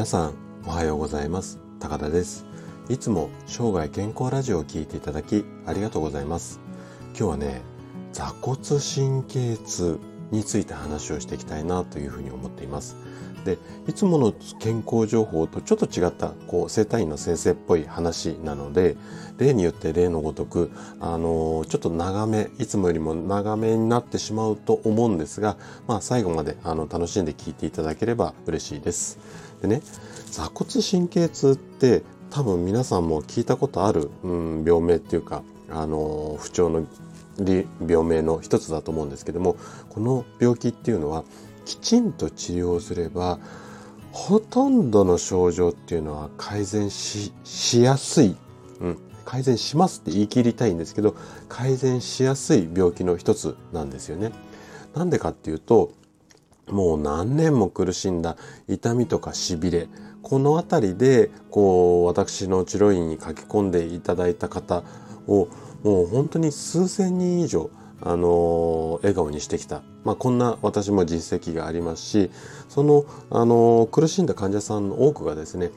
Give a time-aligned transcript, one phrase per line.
[0.00, 0.34] 皆さん
[0.64, 1.58] おはようございます。
[1.78, 2.46] 高田です。
[2.88, 6.58] いつも生涯健康ラジオを聞いていただきありがとうございます。
[7.08, 7.60] 今日はね
[8.14, 10.00] 座骨神経痛
[10.30, 12.96] について話をしていきたいなというふうに思っています。
[13.44, 18.96] でいつもの健康情報とちょっと違ったこう生体院の先生っぽい話なので
[19.38, 20.70] 例によって例のごとく
[21.00, 25.56] あのちょっと長めいつもよりも長めになってしまうと思うんですが、
[25.86, 29.18] まあ、最後まであの楽しんで聞いていただければ嬉しいです。
[29.62, 29.82] でね
[30.30, 36.86] 座骨神経痛って多分皆さんも聞いたことある、うん、病名っていうかあの不調の
[37.86, 39.56] 病名の一つだと思うんですけども
[39.88, 41.24] この病気っていうのは
[41.64, 43.38] きちんと治療すれば
[44.12, 47.32] ほとんどの症状っていうのは改善し
[47.80, 48.36] やすい、
[48.80, 51.14] うん、改善しますって言い切りたいんですけど
[51.48, 54.32] 改善しやすい病気の一つなんですよね。
[54.94, 55.92] なんでかっていうと
[56.70, 58.36] もう何年も苦しんだ
[58.68, 59.88] 痛みとかしびれ
[60.22, 64.82] この辺りでこう私の治療院に書き込んでいただいた方
[65.26, 65.48] を
[65.82, 67.70] もう本当に数千人以上
[68.02, 72.30] あの笑顔にしてきた、まあ、こんな私も実績がありますし
[72.68, 75.70] その、あの苦しんだ患者さんの多くがですね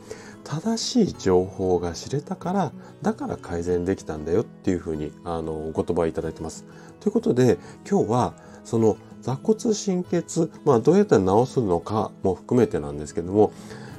[0.43, 2.71] 正しい情報が知れたから
[3.01, 6.65] だから改善できたんだよっていうふうにあのお言葉をいただいてます。
[6.99, 7.57] ということで
[7.89, 8.33] 今日は
[8.65, 13.53] その座骨神経痛、まあ、どうやって治すのかも含めてなんですけども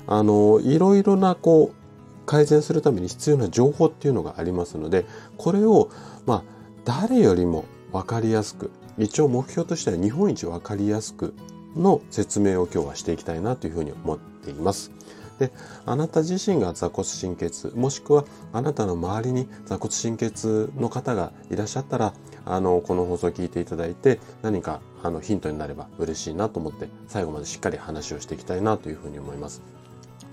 [0.07, 5.07] あのいろいろなこう改善するために必要な情報っていうのがありますので
[5.39, 5.91] これを
[6.27, 6.43] まあ
[6.85, 11.35] 誰よりも分かりやすく一応目標としては日本一分かりやすく
[11.75, 14.93] の説明を今日はしていきたいなというふうに思っています。
[15.39, 15.51] で
[15.85, 22.15] あなた自身が座骨神経痛もしくはあなたの周りに座骨神経痛の方がいらっしゃったら
[22.45, 29.63] あのこの放送を聞いていただいて何かあのヒントになれば嬉しいなと思って最後までしっかり話をしていきたいなというふうに思います。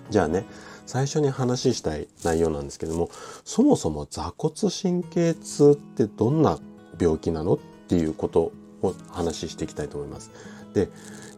[0.10, 0.46] じゃあね
[0.86, 3.10] 最初に話したい内容なんですけども
[3.46, 6.58] そもそも座骨神経痛ってどんな
[7.00, 8.52] 病気なのっていうこと
[8.82, 10.32] を話していきたいと思います。
[10.74, 10.90] で、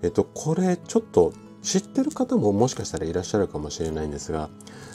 [0.03, 4.50] えっと、これちょっと知ってる方ももしかしたらいらっしゃるかもしれないんですが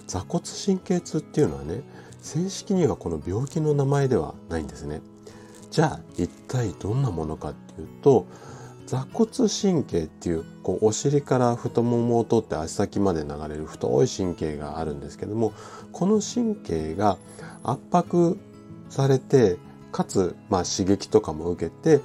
[0.07, 1.83] 座骨神経痛っていうのはね
[2.21, 5.01] 正式にはこの病気の名前ではないんですね。
[5.71, 8.27] じゃあ一体どんなものかっていうと
[8.87, 15.53] 座骨神経っていうこうお尻から太ももを通って足先まで流れる太い神経があるんですけども
[15.93, 17.19] この神経が
[17.63, 18.39] 圧迫
[18.89, 19.59] されて
[19.93, 22.01] かつ、まあ、刺激とかも受けて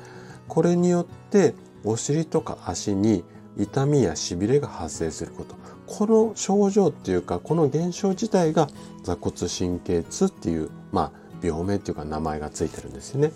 [0.48, 1.54] これによって
[1.86, 3.24] お尻とか足に
[3.58, 5.56] 痛みやしびれが発生すること。
[5.86, 8.68] この症状っていうかこの現象自体が
[9.04, 13.32] 座骨神経痛っていう、まあ、病名っていうか名前がついてるんですよね。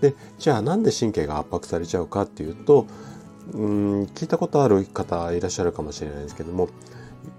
[0.00, 2.86] でじゃあなんで神経が圧迫されちゃうかっていうと
[3.52, 6.68] うん聞いたことある方いらっしゃるかもしれないですけども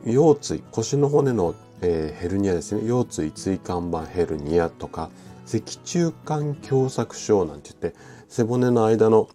[0.06, 5.09] 腰椎腰の骨の、えー、ヘルニアですね腰椎椎間板ヘルニアとか
[5.45, 7.97] 脊柱管狭窄症なんて言って
[8.28, 9.29] 背骨の間の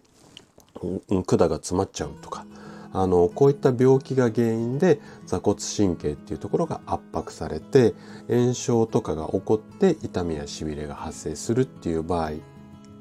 [1.25, 2.45] 管が詰まっちゃうとか
[2.93, 7.95] あのこういった病気が原因で座骨神経っていうところが圧迫されて
[8.29, 12.33] 炎症とかが起こって痛みやしびれが発生するっていう場合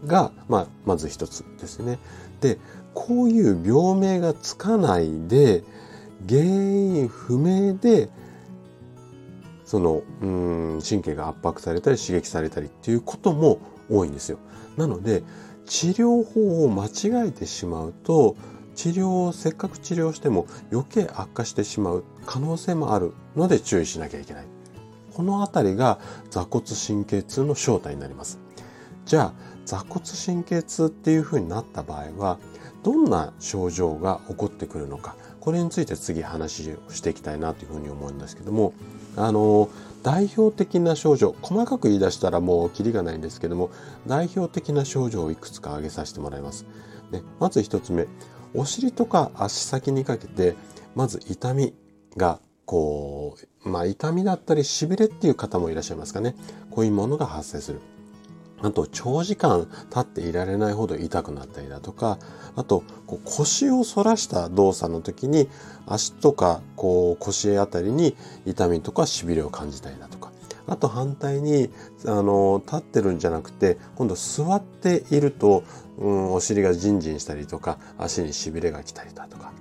[0.07, 1.99] が、まあ、まず一つですね。
[2.41, 2.59] で
[2.95, 5.63] こういう病名がつかないで
[6.29, 8.09] 原因不明で
[9.65, 13.59] そのうん神経が圧迫されたり刺激されたりっていうことも
[13.91, 14.39] 多いんですよ。
[14.77, 15.23] なので
[15.67, 18.37] 治療法を間違えてしまうと
[18.83, 24.45] 治療をせっかく治療しても余計悪化してしまう可能性もあるので注意しなきゃいけない。
[25.15, 26.01] このあたりが
[26.31, 28.41] 座骨神経痛の正体になります。
[29.07, 29.33] じゃあ
[29.67, 32.39] 座骨神経痛っていうふうになった場合は
[32.83, 38.73] どんな症状が起こってくるのかこれについて次話をしていきたいなというふうに思うんですけども
[39.15, 39.69] あの
[40.03, 43.71] 代表的な症状細かく言い出したらもうキリがないんですけども
[44.09, 46.67] 代表的な症状をいくつか挙げさせてもらいます。
[47.13, 48.09] ね、まず1つ目
[48.55, 50.55] お尻とか足先にかけて
[50.95, 51.75] まず痛み
[52.17, 56.35] がこうまあ痛みだったりしびれっていう方もいらっしゃいますかね
[56.71, 57.81] こういうものが発生する。
[58.63, 62.19] あと長時間立っていられないほど痛くなったりだとか
[62.55, 65.49] あとこう腰を反らした動作の時に
[65.87, 68.17] 足とかこう腰あたりに
[68.47, 70.32] 痛みとかしびれを感じたりだとか
[70.67, 71.71] あと反対に
[72.07, 75.65] あの立ってるんじゃなくて今度座っていると、
[75.99, 79.53] うん、お尻がジンジンしたりとか足にしびれが来たりだとか。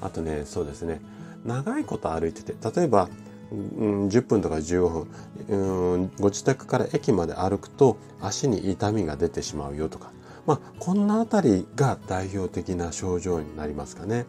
[0.00, 1.00] あとねそうですね。
[1.44, 3.08] 長いこと歩いてて例えば
[3.52, 5.08] うん、10分とか15分、
[5.48, 10.10] うん、ご自宅から駅まで歩くと足に痛みが出てしまうよとか、
[10.46, 14.26] まあ、こんなあたりが代表的な症状になりますかね。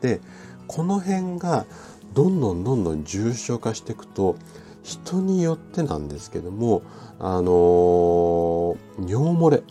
[0.00, 0.20] で
[0.66, 1.66] この辺が
[2.14, 4.36] どんどんどんどん重症化していくと
[4.84, 6.82] 人によってなんですけども
[7.18, 8.76] あのー、
[9.08, 9.62] 尿漏れ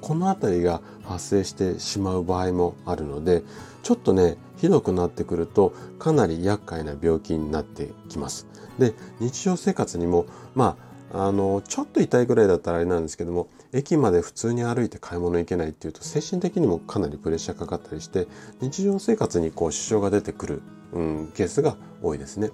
[0.00, 3.42] この辺りが発生してしまう場合もあるので
[3.82, 8.46] ちょっとねひどくなってくるとかなり厄介な病気になってきます。
[8.78, 10.76] で日常生活にもま
[11.12, 18.26] ああのちょっと痛いぐらいだったらあれなんですけども駅まで普通に歩いて買い物行けないっていうと精神的にもかなりプレッシャーかかったりして
[18.60, 20.62] 日常生活にこう支障が出てくる、
[20.92, 22.50] うん、ケースが多いですね。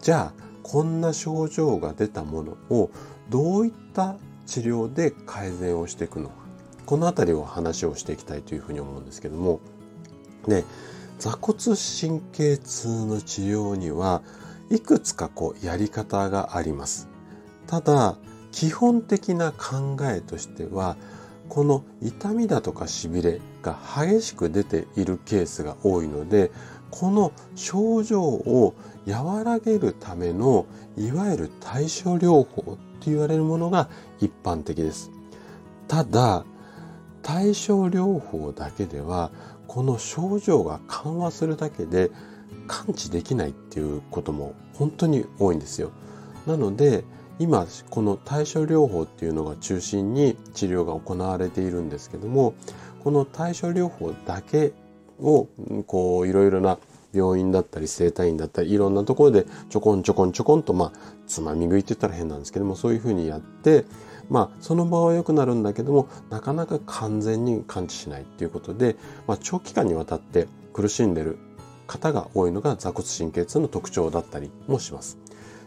[0.00, 2.90] じゃあこんな症状が出たものを
[3.28, 4.16] どういった
[4.46, 6.34] 治療で改善をしていくのか
[6.86, 9.60] この辺りを話をしていきたいというふうに思うんですけども
[10.48, 10.64] で
[11.20, 14.22] 座骨神経痛の治療には
[14.68, 17.08] いくつかこうやり方があります。
[17.68, 18.16] ただ
[18.50, 20.96] 基本的な考えとしては
[21.48, 26.50] この痛みだとかしびれが激しく出ているケースが多いので
[26.90, 28.74] この症状を
[29.06, 30.66] 和らげるための
[30.96, 33.88] いわゆる対処療法って言われるものが
[34.20, 35.10] 一般的です。
[35.88, 36.44] ただ
[37.22, 39.30] 対症療法だけでは
[39.66, 42.10] この症状が緩和するだけで
[42.66, 45.90] 完治できないっていうことも本当に多いんですよ。
[46.46, 47.04] なので
[47.38, 52.54] 今この対処療法っていうのが中心に治療が行われているんですけども
[53.04, 54.72] この対処療法だけ
[55.20, 55.48] を
[55.86, 56.78] こういろいろな
[57.16, 60.92] 病院だったり整体院だったりいろんなところでちょこんちょこんちょこんとまあ
[61.26, 63.84] つまみ食いって言ったら変なんですけどもそういうふうにやって
[64.28, 68.96] まあその場は良くなるんだけどもなかなか完全に完治しないっていうことで、
[69.26, 71.38] まあ、長期間にわたって苦しんでる
[71.86, 75.18] 方が多いのが座骨神経痛の特徴だったりもします。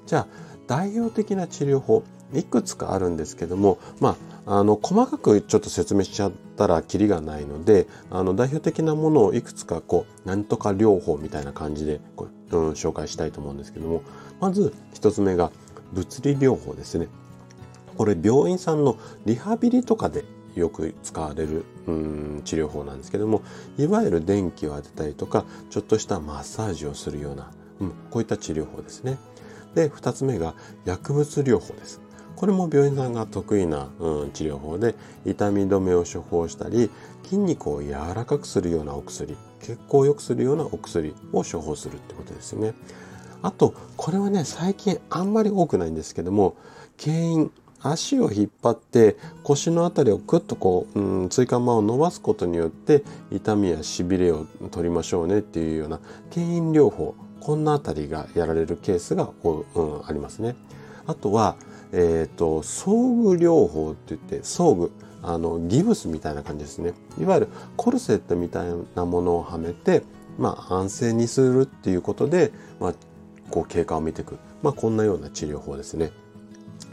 [0.06, 0.28] じゃあ
[0.68, 2.04] 代表的な治療法
[2.34, 4.16] いくつかあるんですけども、まあ、
[4.46, 14.02] あの細かくちょっと説明しちゃったらキリがないのであの代表的なものをいくつかこうなんとか療法みたいな感じでこう、うん、紹介したいと思うんですけども
[14.40, 15.52] まず一つ目が
[15.94, 17.08] 物理療法ですね。
[17.98, 20.24] これ病院さんのリハビリとかで
[20.56, 23.42] よく使われるうん治療法なんですけども
[23.78, 27.52] いわゆる電気を当てたりとかちょっとしたマッサージをするような、
[27.82, 29.18] うん、こういった治療法ですね。
[29.76, 30.56] で2つ目が
[30.86, 32.02] 薬物療法です。
[32.40, 34.96] これも病院さんが得意な、うん、治療法で
[35.26, 36.90] 痛み止めを処方したり
[37.24, 42.74] 筋肉を柔らかくするようなお薬血行を良くするようなお薬を処方するってことですね。
[43.42, 46.56] あとこれはね最近あんまり多くないんですけども
[46.96, 47.52] 牽引
[47.82, 56.00] 足を引っ張って腰の辺りをクッとこう、うん、椎間板を伸ばすことによって痛みやしびれを取りましょうねっていうような
[56.32, 60.56] 牽引療法こんな辺りがやられるケースが、うん、ありますね。
[61.06, 61.56] あとは、
[61.92, 64.92] えっ、ー、と装具療法って言って装具
[65.22, 66.94] あのギブスみたいな感じですね。
[67.20, 70.04] いわゆるコルセットみたいなものをはめて、
[70.38, 72.94] まあ、安静にするっていうことで、まあ、
[73.50, 76.12] こう経過を見ていく、まあ、こんなような治療法ですね。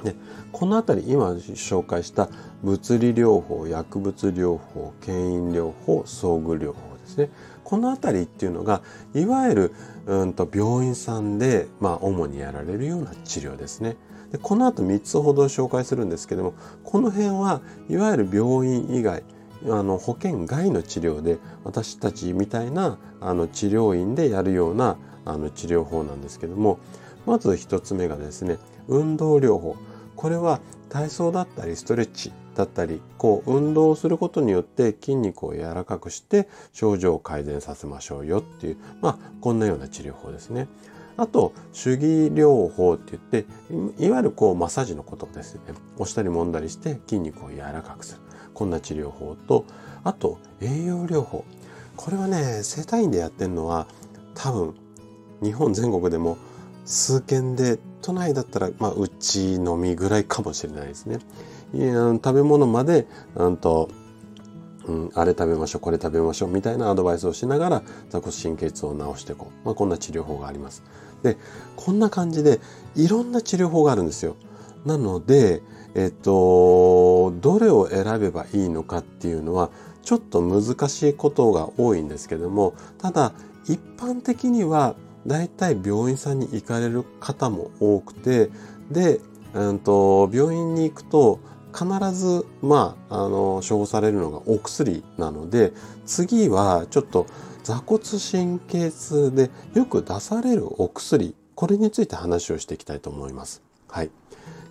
[0.03, 0.15] で
[0.53, 2.29] この辺り今紹介した
[2.63, 7.31] 物理療法薬物療法牽引療法装具療法ですね
[7.67, 8.81] この辺りっていうのが
[9.13, 9.73] いわゆる
[10.07, 13.97] うんと病院さんで、まあ、主にやられるような治療ですね。
[14.31, 16.55] でこの後3つほど紹介するんですけども
[16.85, 19.25] この辺はいわゆる病院以外
[19.65, 26.79] あの保険外の治療で私たちみたいなあの治療院でやるようなあの治療法なんですけども
[27.25, 29.77] まず1つ目がですね運動療法
[30.15, 40.67] これは体操だったりストレッチだったりこう運動することによって筋肉を柔らかくして症状を改善させましょうよっていうまあこんなような治療法ですね。
[41.19, 45.61] あと手技療法って言っていわゆるこうマッサージのことですね
[45.97, 48.21] 押したり揉んだりして筋肉を柔らかくする
[48.53, 49.65] こんな治療法と
[50.05, 51.47] あと栄養療法
[51.97, 53.87] これはね整体院でやってるのは
[54.35, 54.75] 多分
[55.43, 56.37] 日本全国でも
[56.85, 61.19] 数件で都内だったら、まあ、うちのみぐらいかもしれないですね。
[61.77, 63.89] 食べ物まで、うんと、
[64.87, 69.67] うん、あれ食べましょう、これ食べましょう、みたいなアドバイスをしながら、座骨神経痛を治していこう。
[69.67, 70.83] まあ、こんな治療法があります。
[71.23, 71.37] で、
[71.75, 72.61] こんな感じで、
[72.95, 74.37] いろんな治療法があるんですよ。
[74.85, 75.63] なので、
[75.95, 79.71] えっと、どれを選べばいいのかっていうのは、
[80.03, 83.33] ちょっと難しいことが多いんですけども、ただ、
[83.65, 84.95] 一般的には
[85.27, 88.51] 大体病院さんに行かれる方も多くて、
[88.91, 89.21] で、
[89.55, 91.41] うんと、病院に行くと
[91.77, 95.73] 必ず、まあ、あの、処方されるのがお薬なので、
[96.07, 97.27] 次はちょっと
[97.63, 103.63] 座骨神経痛でよく出されるお薬、これについて話をしていきたいと思います。
[103.89, 104.11] はい。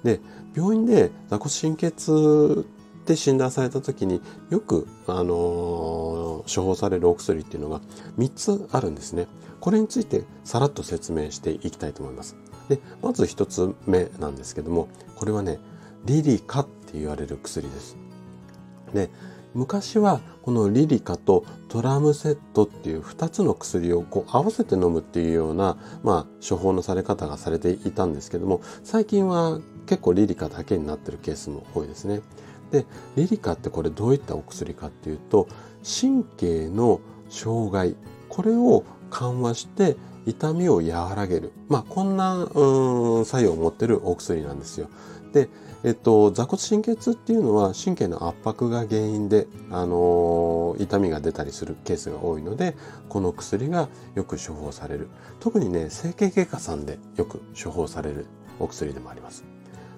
[0.04, 0.20] で、
[0.56, 2.66] 病院で座骨神経痛
[3.02, 7.82] って診断された時によく、あのー、処方されるお薬っていうのが
[8.18, 9.28] 3つあるんですね。
[9.60, 12.36] これについてさらっと説明していきたいと思います。
[12.70, 15.60] で、まず1つ目なんですけども、これはね、
[16.06, 17.98] リリカって言われる薬です。
[18.94, 19.10] で、
[19.54, 32.22] 昔はこのリリカとトラムセットっていう2つの薬をこう合わせて飲むっていうような、まあ、処方のされ方がされていたんですけども最近は結構リリカだけになってるケースも多いですね。
[32.72, 32.86] で
[33.16, 35.48] リリカってこれどういったお薬かっていうと
[35.84, 37.00] 神経の
[37.30, 37.96] 障害
[38.28, 44.90] これを緩和して痛みを和らげるまあこんなうん作用を持ってるお薬なんですよ。
[45.36, 45.50] で
[45.84, 52.76] えっと、座骨神経痛っていうのは神経の圧迫が原因で、あのー、痛みが出たりするケースが多いので
[53.08, 55.10] この薬がよく処方される。
[55.40, 58.26] 特にね整形外科さんでよく処方される
[58.60, 59.44] お薬でもあります。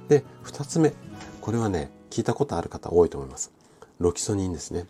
[0.09, 0.93] で2つ目
[1.39, 3.53] これはね聞いたことある方多いと思います。
[3.99, 4.87] ロキソニンですね。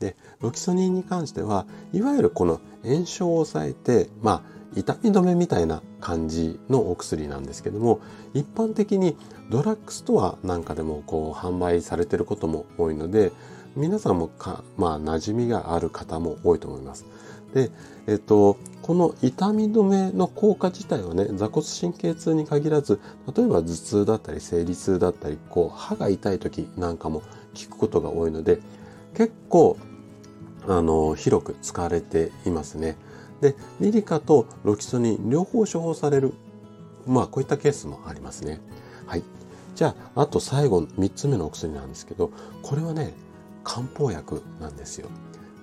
[0.00, 8.00] でロキソニンに関してはいわゆるこの炎症を抑えてまあ痛み止めみたいな感じのお薬なんですけども
[8.34, 9.16] 一般的に
[9.50, 13.32] ドラッグストアなんかでもこう販売されてることも多いので
[13.74, 17.06] 皆さんもか、まあ、馴染みがある方も多いと思います。
[17.54, 17.70] で、
[18.06, 23.00] えっと、この痛み止めの効果自体はね、座骨神経痛に限らず、
[23.34, 28.60] 例えば頭痛だったり生理痛だったり、こう、歯が痛い時なんかも効くことが多いので、
[29.14, 29.76] 結構、
[30.66, 32.96] あの、広く使われていますね。
[33.42, 36.32] で、リリカとロキソニン両方処方される。
[37.06, 38.60] まあ、こういったケースもありますね。
[39.04, 39.24] はい。
[39.74, 42.30] じゃあ、あと最後、3つ目のお薬なんですけど、
[42.62, 43.12] これはね、
[43.64, 45.08] 漢方薬なんですよ。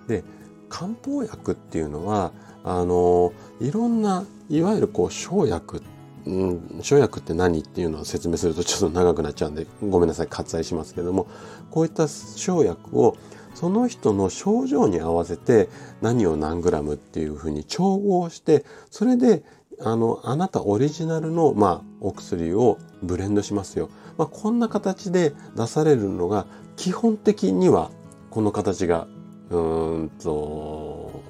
[0.10, 0.26] で、
[0.68, 2.34] 漢方薬っていうのは、
[2.66, 3.32] あの、
[3.62, 5.82] いろんな、いわゆるこう、生薬、
[6.26, 11.28] うん、生薬って何っていうのを説明するとちょっと長くなっちゃうんで、ごめんなさい、割愛しますけども、
[11.72, 13.16] こういった生薬を
[13.54, 15.70] その人の症状に合わせて
[16.02, 19.44] 何を何グラムっていうふうに調合してそれで
[19.82, 27.92] あのあなたオリジナルの、まあ、お薬をブレンドしますよ、まあ、こんな形で出されるのが基本的には
[28.30, 29.08] この形が
[29.50, 29.58] う
[30.04, 31.24] んと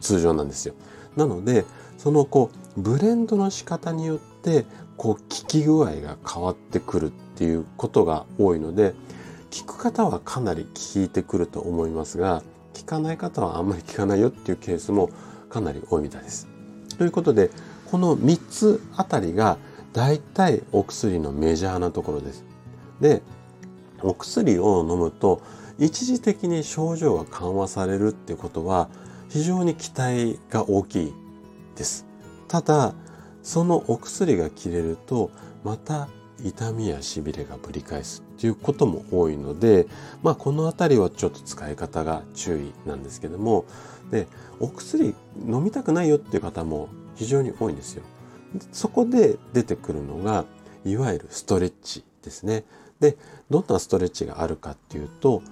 [0.00, 0.74] 通常なんですよ。
[1.16, 1.64] なので
[1.96, 8.94] そのこうブレンドの仕方によってこう効き具合が変わってくるっていうことが多いので
[9.50, 12.42] 聞く方はかなり聞いてくると思いますが、
[12.74, 15.10] 聞かない方はあんまり聞かないよっていうケースも
[15.48, 16.48] かなり多いみたいです。
[16.98, 17.50] ということで、
[17.90, 19.58] この3つあたりが
[19.92, 22.44] 大体お薬のメジャーなところです。
[23.00, 23.22] で、
[24.02, 25.40] お薬を飲むと
[25.78, 28.88] 一時的に症状が緩和されるってことは
[29.28, 31.14] 非常に期待が大きい
[31.76, 32.06] です。
[32.48, 32.94] ただ、
[33.42, 35.30] そのお薬が切れると
[35.64, 36.08] また
[36.48, 39.86] 痛みやしびれがぶり返すっていうことも多いので、
[40.22, 43.64] まあ、この辺りはちょっと使い方が注意なんですけども
[44.10, 44.26] で
[44.60, 45.14] お薬
[45.46, 48.02] 飲みたくないよっていう方も非常に多いんですよ。
[48.72, 50.44] そこで出てくるのが
[50.84, 52.64] いわゆるストレッチですね。
[53.00, 53.16] で
[53.50, 55.42] どんなストレッチがあるかっていうと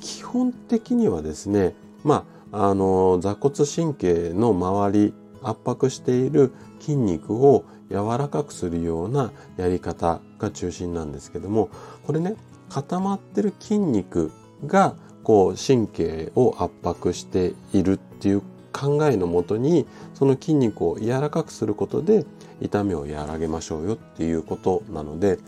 [0.00, 11.68] 基本的にはですねまああの座骨神経の周り圧迫している筋肉を柔らかくするようなやり方が中心なんですけども
[12.06, 12.36] これね
[12.68, 14.30] 固まってる筋肉
[14.66, 14.94] が
[15.24, 18.42] こう神経を圧迫しているっていう
[18.72, 22.24] 考えのもとにその筋肉を柔らかくすることで
[22.60, 25.38] 痛みを和らげましょうよっていうことなので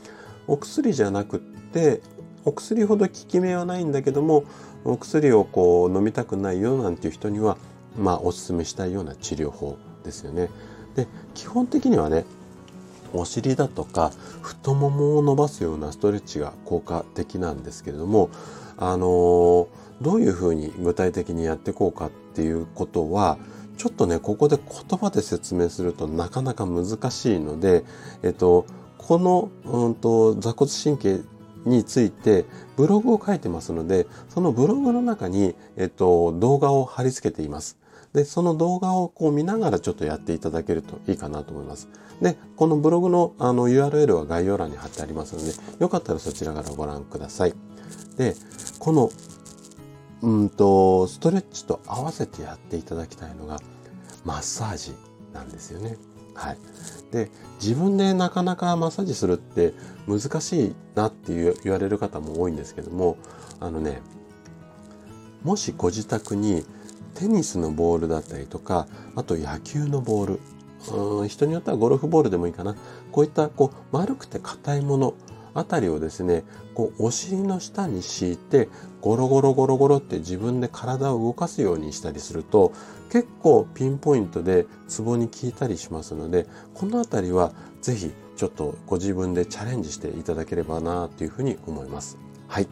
[0.46, 2.02] お薬じゃなくって
[2.44, 4.44] お薬ほど効き目はないんだけども
[4.84, 7.56] お薬をこう飲みたくないよなんていう人には
[7.98, 10.48] まあおすすめしたいような治療法ですよね。
[10.94, 12.24] で基本的にはね
[13.12, 18.30] お尻だとか太ももを伸ばすようなストレッチが効果的なんですけれども
[18.76, 19.68] あの
[20.00, 23.38] どういうふうに具体的にやっていこうかっていうことは
[23.76, 27.84] ちょっとねここで言葉で説明するとなかなか難しいので、
[28.22, 28.66] えっと、
[28.98, 31.20] この、うんと、座骨神経
[31.64, 32.44] について
[32.76, 37.81] ブログを書いてますのでそのブログの中に、えっと、動画を貼り付けています。
[38.14, 41.88] で、その動画をこう見ながらちょっとやっていただけるといいかなと思います。
[42.20, 47.54] で、このブログのあの URL は概要欄に貼ってありますので、よかったらそちらからご覧ください。
[48.16, 48.34] で、
[48.78, 49.10] この、
[50.22, 53.60] うんと、ストレッチと合わせてやっていただきたいのが、
[54.24, 54.92] マッサージ
[55.32, 55.96] なんですよね。
[56.34, 56.58] はい。
[57.10, 59.74] で、自分でなかなかマッサージするって
[60.06, 63.16] 難しいなって言われる方も多いんですけども、
[63.58, 64.00] あのね、
[65.42, 66.64] もしご自宅に
[67.14, 70.40] テニスのボールだったりとか、あと野球のボール、
[70.90, 72.74] うん人によってはゴルフボールでもいいかな。
[73.12, 75.14] こういったこう丸くて硬いもの、
[75.54, 78.68] あたりをですね、こうお尻の下に敷いて
[79.00, 82.72] ゴロゴロゴロゴロって自分で体を動かすようにしたりすると
[83.10, 87.52] 結構ピンポイントでツボに効いたりしますので、このあたりは
[87.82, 92.16] ぜひちょっとご自分でチャレンジしていただければなというふうに思います。
[92.48, 92.66] はい。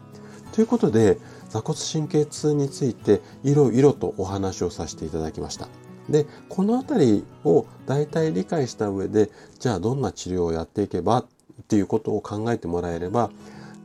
[0.52, 1.18] ということで、
[1.50, 5.68] 座骨神経痛についていろいろとお話をさせていただきました。
[6.08, 11.26] で、このあたりを大体理解した上で、じゃあどんな治療をやっていけばっ
[11.68, 13.30] ていうことを考えてもらえれば、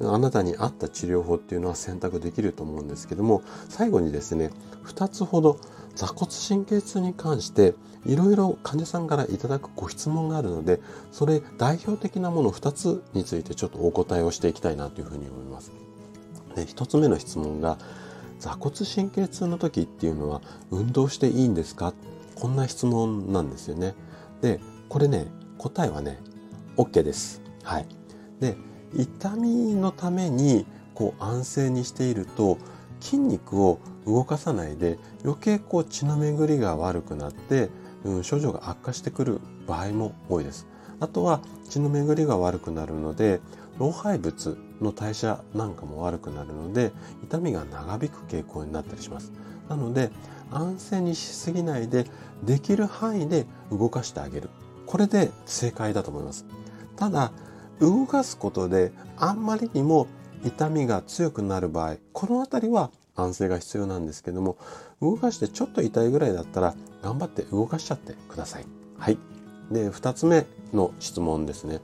[0.01, 4.51] あなたに合った治療法っていうのは選択できると思うんですけども、最後にですね、
[4.85, 5.59] 2つほど
[5.95, 7.73] 座骨神経痛に関して
[8.05, 10.81] いろいろ患者さんからいただくご質問があるので、
[11.11, 15.71] それ代表的なもの2つについてちょっとお答えをしていきたいなというふうに思います。
[16.55, 17.77] で、1つ目の質問が、
[18.39, 21.93] 座骨神経痛の時っていうのは運動していいんですか？
[22.35, 23.95] こんな質問なんですよね。
[24.41, 24.59] で、
[24.89, 26.19] これね、答えはね、
[26.77, 27.41] OK です。
[27.63, 27.87] はい。
[28.39, 28.57] で、
[28.93, 32.57] 痛みのためにこう安静にしていると
[33.01, 37.69] 筋肉を動かさないで余計こう血の巡りが悪くなって、
[38.03, 40.67] うん、症状が悪化してくる場合も多いです。
[40.99, 43.41] あとは血の巡りが悪くなるので
[43.79, 46.91] 老廃物の代謝なんかも悪くなるので
[47.23, 49.31] 痛みが長引く傾向になったりします。
[49.69, 50.11] なので
[50.51, 52.05] 安静にしすぎないで
[52.43, 54.49] できる範囲で動かしてあげる。
[54.85, 56.45] これで正解だと思います。
[56.95, 57.31] ただ
[57.79, 60.07] 動かすことであんまりにも
[60.45, 64.57] 痛みが強くなる場合、この辺りは安静が必要なんですけども、
[65.01, 68.65] 動かしてちょっと痛いぐらいだったら頑張って動かしちゃってください。
[68.97, 69.17] はい。
[69.71, 71.81] で、二つ目の質問ですね。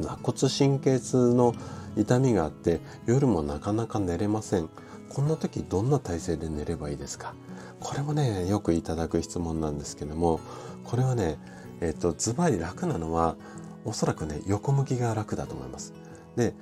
[0.00, 1.54] 座骨神経痛の
[1.96, 4.68] 痛みがあって夜もなかなか寝れません。
[5.08, 7.34] こんな時どんな体勢で寝ればいいですか？
[7.80, 10.40] これもね、よくいただく質問なんですけども、
[10.84, 11.38] これはね、
[11.80, 13.36] えっ、と、ズバリ楽なのは、
[13.84, 15.94] おそらくね、横向きが楽だと思います。
[16.36, 16.54] で、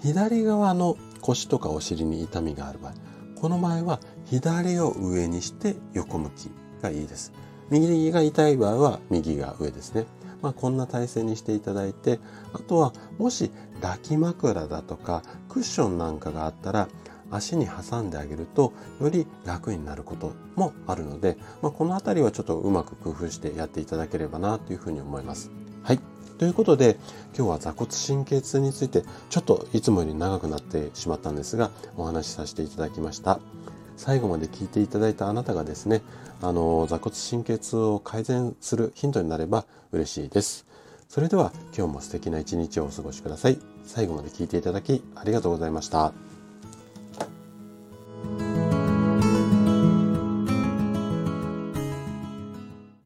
[0.00, 2.92] 左側の腰とかお尻に痛みがある場合、
[3.40, 6.50] この場合は左を上にして横向き
[6.82, 7.32] がいいです。
[7.70, 10.06] 右が痛い場合は右が上ですね。
[10.42, 12.20] まあ、こんな体勢にしていただいて、
[12.52, 13.50] あとはもし
[13.80, 16.88] 抱き枕だとかクッションなんかがあったら
[17.30, 25.50] 足に挟んであげるとより楽になることもあるので、まあ、このあたりはちょっとうまく工夫してやっていただければなというふうに思います。
[25.82, 26.00] はい。
[26.38, 26.98] ということで、
[27.36, 33.40] 今日は座骨神経痛について、ちょっといつもより長くなってしまったんですが、お話しさせていただきました。
[33.96, 36.02] 最後まで聞いていただいたあなたがですね、
[36.42, 40.66] あの、座骨神経痛を改善するヒントになれば嬉しいです。
[41.08, 43.58] それでは今日も素敵な一日をお過ごしください。
[43.84, 46.33] 最後まで聞いていただきありがとうございました。